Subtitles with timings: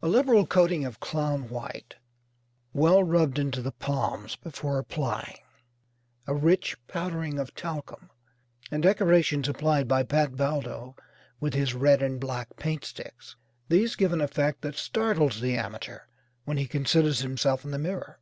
[0.00, 1.96] A liberal coating of clown white,
[2.72, 5.36] well rubbed into the palms before applying;
[6.26, 8.08] a rich powdering of talcum;
[8.70, 10.96] and decorations applied by Pat Valdo
[11.38, 13.36] with his red and black paint sticks
[13.68, 16.00] these give an effect that startles the amateur
[16.46, 18.20] when he considers himself in the mirror.